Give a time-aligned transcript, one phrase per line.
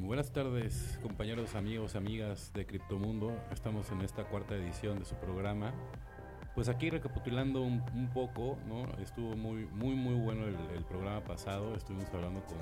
[0.00, 3.32] Buenas tardes, compañeros, amigos, amigas de Criptomundo.
[3.52, 5.72] Estamos en esta cuarta edición de su programa.
[6.54, 8.58] Pues aquí recapitulando un, poco.
[9.00, 11.74] Estuvo muy, muy, muy bueno el, programa pasado.
[11.76, 12.58] Estuvimos hablando con,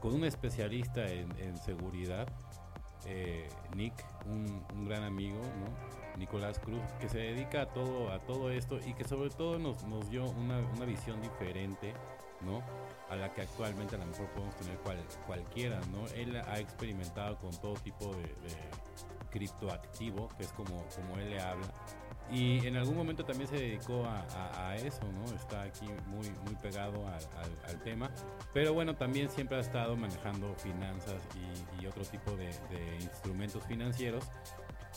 [0.00, 2.28] con un especialista en, seguridad,
[3.06, 3.94] eh, Nick,
[4.26, 5.40] un, gran amigo.
[6.16, 9.78] Nicolás Cruz, que se dedica a todo, a todo esto y que sobre todo nos,
[10.10, 11.94] dio una, visión diferente,
[12.42, 12.62] ¿no?
[13.08, 16.06] a la que actualmente a lo mejor podemos tener cual, cualquiera, ¿no?
[16.14, 18.34] Él ha experimentado con todo tipo de,
[19.30, 21.66] criptoactivo, que es como, como él le habla,
[22.30, 25.24] y en algún momento también se dedicó a, eso, ¿no?
[25.34, 28.10] Está aquí muy, muy pegado al, tema,
[28.52, 31.22] pero bueno, también siempre ha estado manejando finanzas
[31.80, 32.50] y, otro tipo de,
[33.00, 34.24] instrumentos financieros.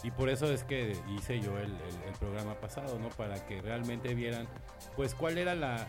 [0.03, 1.71] Y por eso es que hice yo el,
[2.19, 3.09] programa pasado, ¿no?
[3.09, 4.47] Para que realmente vieran,
[4.95, 5.87] pues, cuál era la,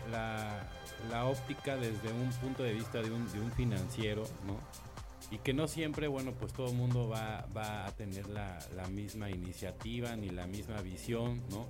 [1.09, 4.57] la óptica desde un punto de vista de un, de un financiero, ¿no?
[5.35, 8.87] Y que no siempre, bueno, pues todo el mundo va, va a tener la, la,
[8.87, 11.67] misma iniciativa ni la misma visión, ¿no?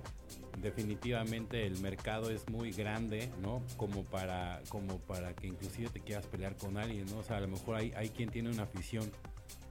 [0.62, 3.64] Definitivamente el mercado es muy grande, ¿no?
[3.76, 7.18] Como para, como para que inclusive te quieras pelear con alguien, ¿no?
[7.18, 9.10] O sea, a lo mejor hay, hay quien tiene una afición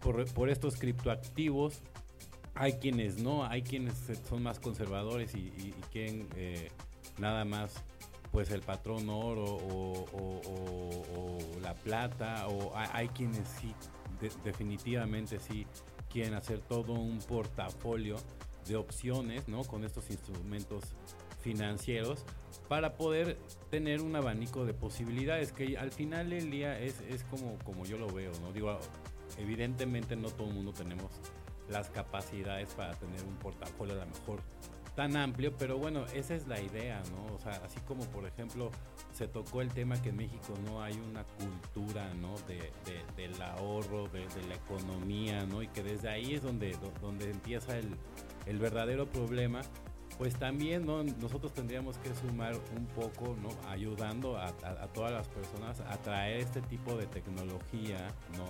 [0.01, 1.79] por, por estos criptoactivos,
[2.53, 3.93] hay quienes no, hay quienes
[4.27, 6.69] son más conservadores y, y, eh,
[7.17, 7.81] nada más
[8.35, 13.73] pues el patrón oro o, la plata, o hay, quienes sí,
[14.43, 15.65] definitivamente sí
[16.09, 18.17] quieren hacer todo un portafolio
[18.67, 19.63] de opciones, ¿no?
[19.63, 20.83] Con estos instrumentos
[21.39, 22.25] financieros
[22.67, 23.37] para poder
[23.71, 27.97] tener un abanico de posibilidades que al final del día es, es como, como yo
[27.97, 28.51] lo veo, ¿no?
[28.51, 28.77] Digo,
[29.37, 31.09] evidentemente no todo el mundo tenemos
[31.69, 34.41] las capacidades para tener un portafolio a lo mejor
[34.95, 37.35] tan amplio, pero bueno, esa es la idea, ¿no?
[37.35, 38.71] O sea, así como por ejemplo
[39.13, 42.35] se tocó el tema que en México no hay una cultura, ¿no?
[42.47, 42.71] De,
[43.15, 45.61] del ahorro, de, la economía, ¿no?
[45.61, 47.95] Y que desde ahí es donde, donde empieza el,
[48.45, 49.61] el verdadero problema.
[50.17, 51.03] Pues también ¿no?
[51.03, 53.49] nosotros tendríamos que sumar un poco, ¿no?
[53.67, 57.97] ayudando a, a todas las personas a traer este tipo de tecnología,
[58.37, 58.45] ¿no?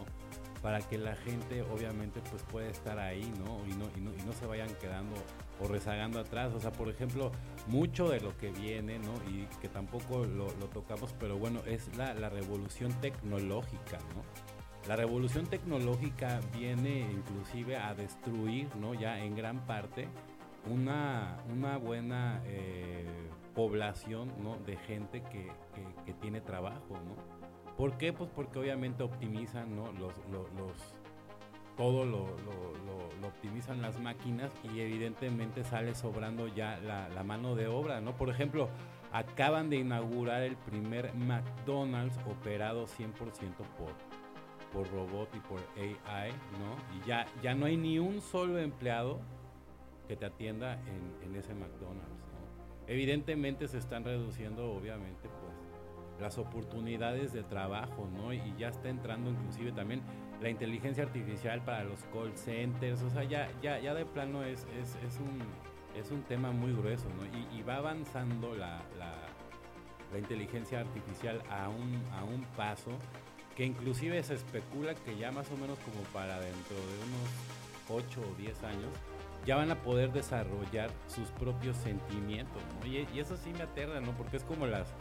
[0.65, 3.63] Para que la gente obviamente pues pueda estar ahí, ¿no?
[3.67, 5.13] Y no, y no, y no se vayan quedando
[5.61, 6.55] o rezagando atrás.
[6.55, 7.31] O sea, por ejemplo,
[7.67, 9.13] mucho de lo que viene, ¿no?
[9.29, 14.23] Y que tampoco lo, tocamos, pero bueno, es la, la, revolución tecnológica, ¿no?
[14.87, 18.95] La revolución tecnológica viene inclusive a destruir, ¿no?
[18.95, 20.07] Ya en gran parte
[20.65, 23.05] una, una buena eh,
[23.53, 24.57] población, ¿no?
[24.65, 27.34] De gente que, que, que tiene trabajo, ¿no?
[27.77, 28.13] ¿Por qué?
[28.13, 29.91] Pues porque obviamente optimizan, ¿no?
[29.93, 30.47] Los, los,
[31.75, 32.25] todo lo,
[33.25, 38.15] optimizan las máquinas y evidentemente sale sobrando ya la, mano de obra, ¿no?
[38.15, 38.69] Por ejemplo,
[39.11, 43.11] acaban de inaugurar el primer McDonald's operado 100%
[43.77, 43.91] por,
[44.71, 46.97] por robot y por AI, ¿no?
[46.97, 49.19] Y ya, ya no hay ni un solo empleado
[50.07, 52.87] que te atienda en, en ese McDonald's, ¿no?
[52.87, 55.54] Evidentemente se están reduciendo, obviamente, pues
[56.19, 58.33] las oportunidades de trabajo, ¿no?
[58.33, 60.01] Y ya está entrando inclusive también
[60.41, 64.65] la inteligencia artificial para los call centers, o sea, ya, ya, ya de plano es,
[64.79, 65.39] es, un,
[65.99, 67.57] es un tema muy grueso, ¿no?
[67.57, 69.13] Y, va avanzando la, la,
[70.17, 72.91] inteligencia artificial a un, a un paso
[73.53, 78.21] que inclusive se especula que ya más o menos como para dentro de unos 8
[78.21, 78.91] o 10 años,
[79.45, 82.87] ya van a poder desarrollar sus propios sentimientos, ¿no?
[82.87, 84.11] Y eso sí me aterra, ¿no?
[84.11, 84.93] Porque es como las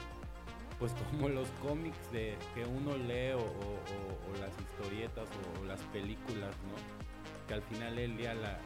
[0.78, 5.28] pues como los cómics de que uno lee o, las historietas
[5.60, 7.46] o, las películas, ¿no?
[7.48, 8.58] Que al final del día la,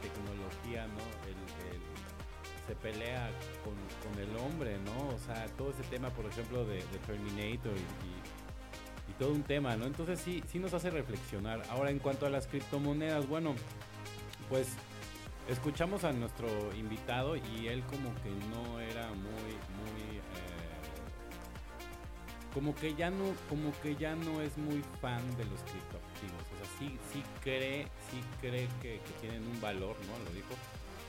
[0.00, 1.00] tecnología, ¿no?
[2.66, 3.30] se pelea
[3.64, 5.14] con, el hombre, ¿no?
[5.14, 9.86] O sea, todo ese tema, por ejemplo, de, Terminator y, y, todo un tema, ¿no?
[9.86, 11.62] Entonces sí, sí nos hace reflexionar.
[11.70, 13.54] Ahora, en cuanto a las criptomonedas, bueno,
[14.50, 14.68] pues
[15.48, 20.07] escuchamos a nuestro invitado y él como que no era muy, muy
[22.58, 26.42] como que ya no, como que ya no es muy fan de los criptoactivos.
[26.42, 30.24] O sea, sí, sí cree, sí cree que, tienen un valor, ¿no?
[30.24, 30.56] Lo dijo.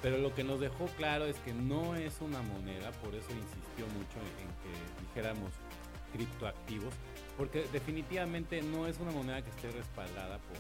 [0.04, 3.88] Pero lo que nos dejó claro es que no es una moneda, por eso insistió
[3.98, 5.50] mucho en, que dijéramos
[6.14, 6.94] criptoactivos,
[7.36, 10.56] porque definitivamente no es una moneda que esté respaldada por,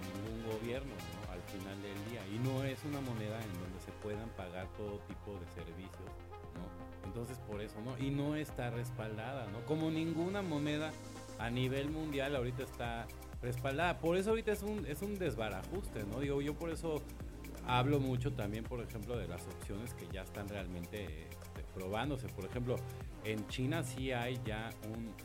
[0.00, 1.29] ningún gobierno, ¿no?
[1.50, 2.20] Al final del día.
[2.32, 6.10] Y no es una moneda en donde se puedan pagar todo tipo de servicios
[7.04, 7.98] entonces por eso, ¿no?
[7.98, 9.64] Y no está respaldada, ¿no?
[9.66, 10.92] Como ninguna moneda
[11.38, 13.06] a nivel mundial ahorita está
[13.42, 13.98] respaldada.
[13.98, 16.20] Por eso ahorita es un, es un desbarajuste, ¿no?
[16.20, 17.02] Digo, yo por eso
[17.66, 22.28] hablo mucho también, por ejemplo, de las opciones que ya están realmente este, probándose.
[22.28, 22.76] Por ejemplo,
[23.24, 24.70] en China sí hay ya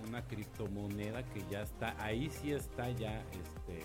[0.08, 3.84] una criptomoneda que ya está, ahí sí está ya este,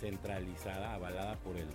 [0.00, 1.68] centralizada, avalada por el,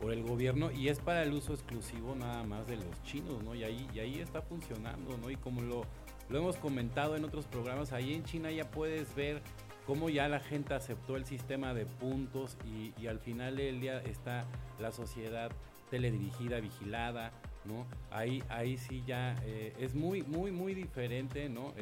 [0.00, 3.54] por el gobierno y es para el uso exclusivo nada más de los chinos, ¿no?
[3.54, 5.30] Y ahí, y ahí está funcionando, ¿no?
[5.30, 5.84] Y como lo,
[6.28, 9.42] lo hemos comentado en otros programas, ahí en China ya puedes ver
[9.86, 14.44] cómo ya la gente aceptó el sistema de puntos y, al final del día está
[14.80, 15.50] la sociedad
[15.90, 17.32] teledirigida, vigilada,
[17.64, 17.86] ¿no?
[18.10, 21.74] Ahí, ahí sí ya eh, es muy, muy, muy diferente, ¿no?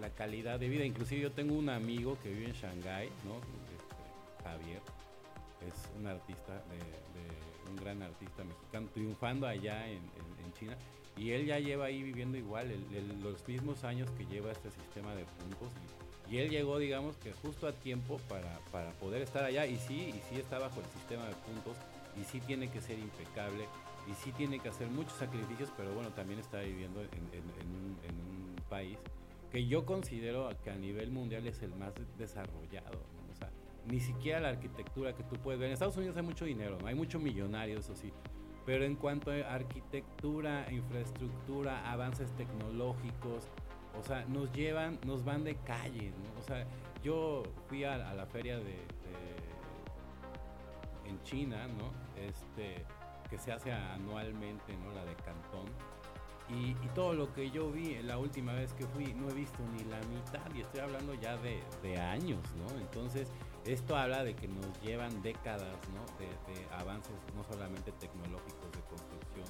[0.00, 0.84] la calidad de vida.
[0.84, 3.36] Inclusive yo tengo un amigo que vive en Shanghái, ¿no?
[3.36, 4.80] Este, Javier,
[5.66, 6.62] es un artista,
[7.68, 10.00] un gran artista mexicano, triunfando allá en,
[10.58, 10.76] China.
[11.16, 12.72] Y él ya lleva ahí viviendo igual,
[13.22, 15.70] los mismos años que lleva este sistema de puntos.
[16.30, 19.66] Y, él llegó, digamos, que justo a tiempo para, para poder estar allá.
[19.66, 21.76] Y sí, y sí está bajo el sistema de puntos.
[22.20, 23.66] Y sí tiene que ser impecable
[24.10, 27.98] y sí tiene que hacer muchos sacrificios, pero bueno, también está viviendo en, un,
[28.68, 28.98] país
[29.50, 33.00] que yo considero que a nivel mundial es el más desarrollado.
[33.90, 35.68] Ni siquiera la arquitectura que tú puedes ver.
[35.68, 38.12] En Estados Unidos hay mucho dinero, hay mucho millonario, eso sí.
[38.66, 43.48] Pero en cuanto a arquitectura, infraestructura, avances tecnológicos,
[43.98, 46.40] o sea, nos llevan, nos van de calle, ¿no?
[46.40, 46.66] O sea,
[47.02, 48.76] yo fui a, la feria de,
[51.06, 51.90] en China, ¿no?
[52.20, 52.84] Este,
[53.30, 54.92] que se hace anualmente, ¿no?
[54.92, 55.66] La de Cantón.
[56.50, 59.84] Y, todo lo que yo vi la última vez que fui, no he visto ni
[59.84, 62.78] la mitad, y estoy hablando ya de, de años, ¿no?
[62.80, 63.30] Entonces,
[63.72, 66.04] esto habla de que nos llevan décadas, ¿no?
[66.18, 66.28] De,
[66.74, 69.46] avances, no solamente tecnológicos, de construcción.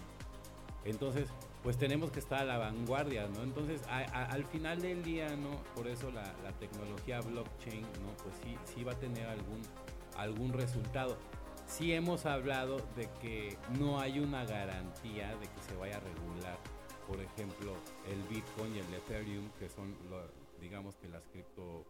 [0.85, 1.29] Entonces,
[1.63, 3.43] pues tenemos que estar a la vanguardia, ¿no?
[3.43, 5.51] Entonces, al final del día, ¿no?
[5.75, 8.17] Por eso la, la, tecnología blockchain, ¿no?
[8.23, 9.61] Pues sí, sí va a tener algún,
[10.17, 11.17] algún resultado
[11.69, 16.59] sí hemos hablado de que no hay una garantía de que se vaya a regular,
[17.07, 17.75] por ejemplo,
[18.09, 19.95] el Bitcoin y el Ethereum, que son,
[20.61, 21.85] digamos que las cripto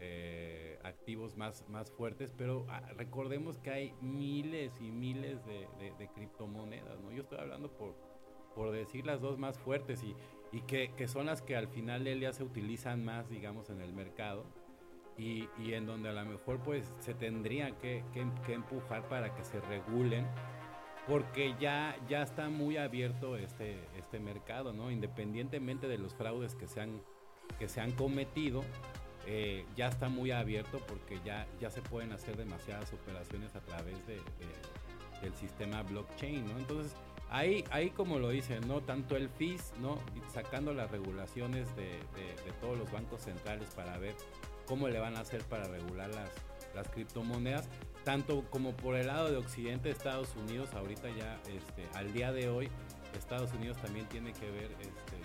[0.00, 7.00] eh, activos más, más fuertes, pero ah, recordemos que hay miles y miles de, criptomonedas,
[7.00, 7.10] ¿no?
[7.12, 7.94] Yo estoy hablando por,
[8.54, 10.14] por decir las dos más fuertes y,
[10.52, 13.80] y que, que, son las que al final del día se utilizan más, digamos, en
[13.80, 14.44] el mercado
[15.16, 18.04] y, en donde a lo mejor pues se tendría que,
[18.48, 20.26] empujar para que se regulen
[21.06, 24.90] porque ya, ya está muy abierto este, este mercado, ¿no?
[24.90, 27.02] Independientemente de los fraudes que se han,
[27.58, 28.62] que se han cometido,
[29.26, 34.06] eh, ya está muy abierto porque ya, ya se pueden hacer demasiadas operaciones a través
[34.06, 34.20] de,
[35.22, 36.58] del sistema blockchain, ¿no?
[36.58, 36.92] Entonces,
[37.30, 38.80] ahí, ahí como lo dicen, ¿no?
[38.80, 39.98] Tanto el FIS, ¿no?
[40.32, 44.14] Sacando las regulaciones de, de todos los bancos centrales para ver
[44.66, 46.30] cómo le van a hacer para regular las,
[46.74, 47.68] las criptomonedas,
[48.04, 52.48] tanto como por el lado de Occidente, Estados Unidos, ahorita ya este, al día de
[52.48, 52.68] hoy,
[53.18, 55.16] Estados Unidos también tiene que ver, este,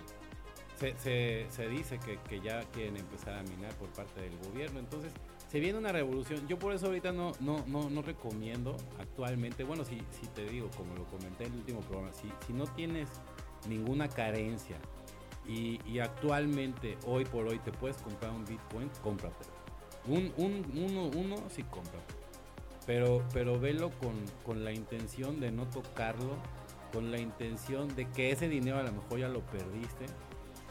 [0.98, 5.12] se, dice que, ya quieren empezar a minar por parte del gobierno, entonces
[5.48, 9.84] se viene una revolución, yo por eso ahorita no, no, no, no recomiendo actualmente, bueno,
[9.84, 10.00] si,
[10.34, 13.08] te digo, como lo comenté en el último programa, si, no tienes
[13.68, 14.76] ninguna carencia,
[15.46, 19.46] y, actualmente, hoy por hoy, te puedes comprar un Bitcoin, cómprate.
[20.06, 22.14] Un, un, uno, uno sí, cómprate.
[22.86, 26.36] Pero, pero velo con, con la intención de no tocarlo,
[26.92, 30.06] con la intención de que ese dinero a lo mejor ya lo perdiste,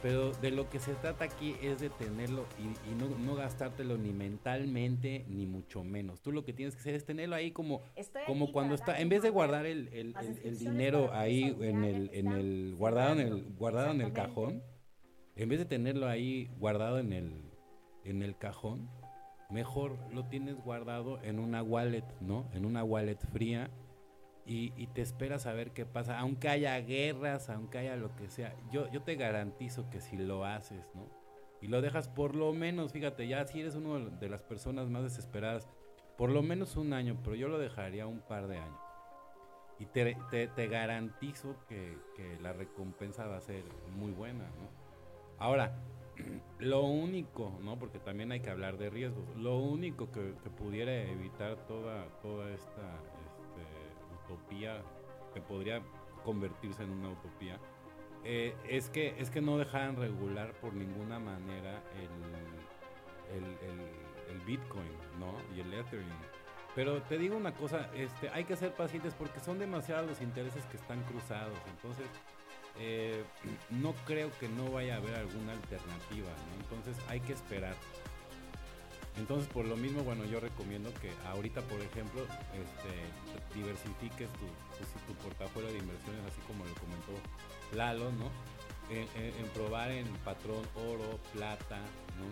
[0.02, 4.12] pero de lo que se trata aquí es de tenerlo y, no, no, gastártelo ni
[4.12, 6.22] mentalmente ni mucho menos.
[6.22, 7.82] Tú lo que tienes que hacer es tenerlo ahí como,
[8.26, 12.28] como cuando está, en vez de guardar el, el, el, dinero ahí en el, en
[12.32, 14.64] el guardado en el guardado en el cajón,
[15.36, 17.50] en vez de tenerlo ahí guardado en el
[18.06, 18.90] en el cajón,
[19.50, 22.50] mejor lo tienes guardado en una wallet, ¿no?
[22.54, 23.70] En una wallet fría
[24.46, 28.56] y, te esperas a ver qué pasa, aunque haya guerras, aunque haya lo que sea,
[28.72, 31.08] yo, yo te garantizo que si lo haces, ¿no?
[31.62, 35.04] Y lo dejas por lo menos, fíjate, ya si eres una de las personas más
[35.04, 35.68] desesperadas,
[36.18, 38.80] por lo menos un año, pero yo lo dejaría un par de años.
[39.78, 43.64] Y te, te, garantizo que, que, la recompensa va a ser
[43.96, 44.70] muy buena, ¿no?
[45.38, 45.74] Ahora,
[46.60, 47.78] lo único, ¿no?
[47.78, 49.24] Porque también hay que hablar de riesgos.
[49.38, 53.00] Lo único que, que pudiera evitar toda, toda esta
[54.30, 54.82] utopía,
[55.34, 55.82] que podría
[56.24, 57.60] convertirse en una utopía,
[58.24, 63.44] eh, es, que, es que no dejaran regular por ninguna manera el,
[64.30, 65.36] el, Bitcoin, ¿no?
[65.56, 66.10] Y el Ethereum.
[66.74, 70.66] Pero te digo una cosa, este, hay que ser pacientes porque son demasiados los intereses
[70.66, 71.58] que están cruzados.
[71.76, 72.08] Entonces,
[72.80, 73.24] eh,
[73.70, 76.64] no creo que no vaya a haber alguna alternativa, ¿no?
[76.64, 77.76] Entonces hay que esperar.
[79.20, 82.22] Entonces, por lo mismo, bueno, yo recomiendo que ahorita, por ejemplo,
[82.56, 84.48] este, diversifiques tu,
[85.08, 87.12] tu, portafolio de inversiones, así como lo comentó
[87.76, 88.32] Lalo, ¿no?
[88.90, 91.78] en, probar en patrón oro, plata,
[92.18, 92.28] ¿no?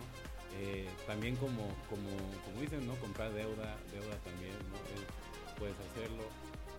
[0.60, 2.10] Eh, también como, como,
[2.46, 2.96] como dicen, ¿no?
[2.96, 4.78] Comprar deuda, deuda también, ¿no?
[5.60, 6.24] puedes hacerlo.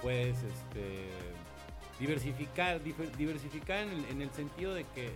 [0.02, 1.10] Puedes este,
[1.99, 5.11] diversificar, diversificar en el, sentido de que,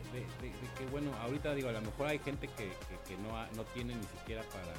[0.91, 2.71] bueno, ahorita digo, a lo mejor hay gente que,
[3.07, 4.75] que, no, no tiene ni siquiera para,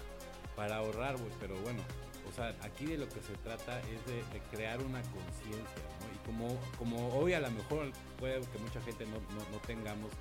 [0.55, 1.81] para ahorrar, pero bueno,
[2.29, 6.13] o sea, aquí de lo que se trata es de, crear una conciencia, ¿no?
[6.13, 9.17] Y como, como hoy a lo mejor puede que mucha gente no,
[9.51, 10.11] no, tengamos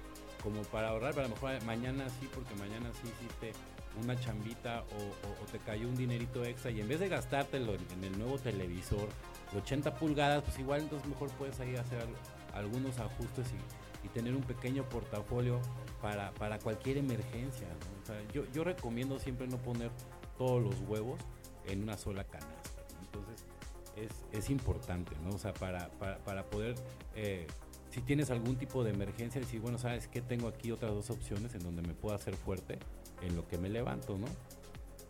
[0.42, 3.52] como para ahorrar, pero a lo mejor mañana sí, porque mañana sí hiciste
[4.02, 8.18] una chambita o, te cayó un dinerito extra y en vez de gastártelo en, el
[8.18, 9.08] nuevo televisor
[9.52, 12.06] de 80 pulgadas, pues igual entonces mejor puedes ahí hacer
[12.54, 13.82] algunos ajustes y,
[14.12, 15.60] tener un pequeño portafolio
[16.02, 17.68] para, para cualquier emergencia.
[18.52, 19.90] Yo recomiendo siempre no poner
[20.36, 21.20] todos los huevos
[21.66, 22.70] en una sola canasta.
[23.00, 23.46] Entonces
[23.96, 25.30] es, es importante, ¿no?
[25.30, 25.88] O sea, para,
[26.24, 26.74] para, poder,
[27.14, 27.46] eh,
[27.92, 30.22] si tienes algún tipo de emergencia, decir, bueno, ¿sabes qué?
[30.22, 32.78] Tengo aquí otras dos opciones en donde me puedo hacer fuerte
[33.20, 34.26] en lo que me levanto, ¿no?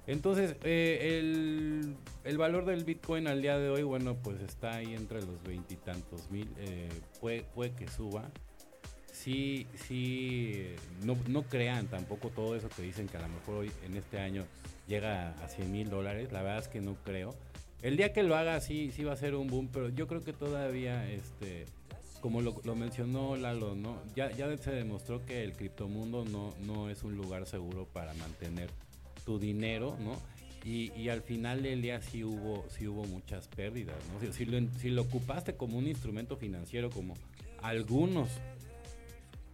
[0.09, 4.95] Entonces, eh, el, el, valor del Bitcoin al día de hoy, bueno, pues está ahí
[4.95, 6.49] entre los veintitantos mil.
[6.59, 6.89] Eh,
[7.21, 8.29] puede, puede que suba.
[9.13, 10.75] Sí, sí,
[11.05, 14.19] no, no crean tampoco todo eso que dicen que a lo mejor hoy en este
[14.19, 14.45] año
[14.89, 16.33] llega a 100 mil dólares.
[16.33, 17.33] La verdad es que no creo.
[17.83, 20.23] El día que lo haga sí, sí va a ser un boom, pero yo creo
[20.23, 21.67] que todavía, este,
[22.23, 24.01] como lo, mencionó Lalo, ¿no?
[24.15, 28.71] Ya, ya se demostró que el criptomundo no, no es un lugar seguro para mantener
[29.27, 30.17] tu dinero, ¿no?
[30.65, 34.33] Y, y, al final del día sí hubo, sí hubo muchas pérdidas, ¿no?
[34.33, 37.15] Si, lo, ocupaste como un instrumento financiero, como
[37.61, 38.29] algunos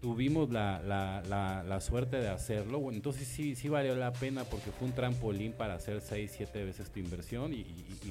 [0.02, 4.70] tuvimos la, la, la, suerte de hacerlo, bueno, entonces sí, sí valió la pena porque
[4.70, 7.64] fue un trampolín para hacer 6, 7 veces tu inversión y,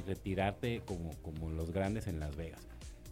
[0.08, 2.68] retirarte como, como los grandes en Las Vegas.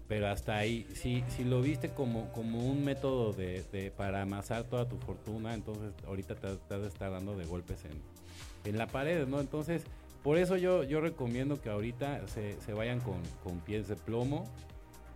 [0.07, 4.65] Pero hasta ahí, si, si lo viste como, como un método de, de para amasar
[4.65, 8.77] toda tu fortuna, entonces ahorita te, te has de estar dando de golpes en, en
[8.77, 9.39] la pared, ¿no?
[9.39, 9.83] Entonces,
[10.23, 14.45] por eso yo, yo recomiendo que ahorita se, se vayan con, con pies de plomo,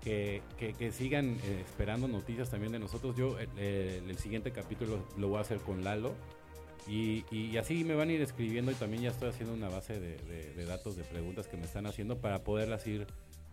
[0.03, 3.15] que, que, sigan eh, esperando noticias también de nosotros.
[3.15, 6.13] Yo el siguiente capítulo lo voy a hacer con Lalo.
[6.87, 9.99] Y, y, así me van a ir escribiendo y también ya estoy haciendo una base
[9.99, 10.17] de,
[10.55, 13.05] de, datos, de preguntas que me están haciendo para poderlas ir,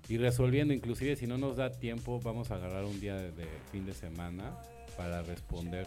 [0.08, 0.74] ir resolviendo.
[0.74, 4.56] Inclusive si no nos da tiempo, vamos a agarrar un día de, fin de semana
[4.96, 5.86] para responder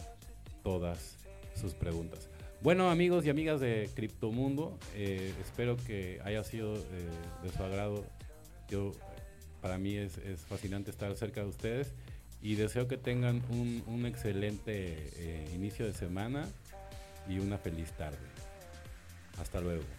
[0.63, 1.17] todas
[1.55, 2.29] sus preguntas.
[2.61, 6.81] Bueno amigos y amigas de Criptomundo, eh, espero que haya sido eh,
[7.43, 8.05] de su agrado.
[8.69, 8.91] Yo
[9.61, 11.93] para mí es, fascinante estar cerca de ustedes
[12.41, 16.47] y deseo que tengan un, excelente eh, inicio de semana
[17.29, 18.17] y una feliz tarde.
[19.39, 19.98] Hasta luego.